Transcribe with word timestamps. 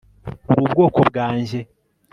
uri 0.49 0.59
ubwoko 0.65 0.99
bwanjye 1.09 1.59